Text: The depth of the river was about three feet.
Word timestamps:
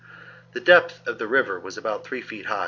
The 0.53 0.59
depth 0.59 1.07
of 1.07 1.19
the 1.19 1.27
river 1.27 1.59
was 1.59 1.77
about 1.77 2.03
three 2.03 2.21
feet. 2.23 2.47